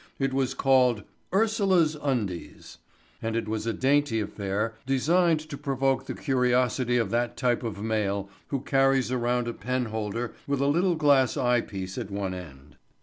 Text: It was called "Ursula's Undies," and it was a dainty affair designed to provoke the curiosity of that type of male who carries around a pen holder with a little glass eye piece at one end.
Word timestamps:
It 0.17 0.33
was 0.33 0.55
called 0.55 1.03
"Ursula's 1.31 1.93
Undies," 2.01 2.79
and 3.21 3.35
it 3.35 3.47
was 3.47 3.67
a 3.67 3.71
dainty 3.73 4.19
affair 4.19 4.73
designed 4.83 5.41
to 5.41 5.57
provoke 5.59 6.07
the 6.07 6.15
curiosity 6.15 6.97
of 6.97 7.11
that 7.11 7.37
type 7.37 7.61
of 7.61 7.83
male 7.83 8.27
who 8.47 8.61
carries 8.61 9.11
around 9.11 9.47
a 9.47 9.53
pen 9.53 9.85
holder 9.93 10.33
with 10.47 10.59
a 10.59 10.65
little 10.65 10.95
glass 10.95 11.37
eye 11.37 11.61
piece 11.61 11.99
at 11.99 12.09
one 12.09 12.33
end. 12.33 12.77